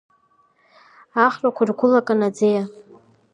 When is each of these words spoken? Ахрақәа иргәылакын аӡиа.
Ахрақәа 1.25 1.63
иргәылакын 1.63 2.19
аӡиа. 2.27 2.63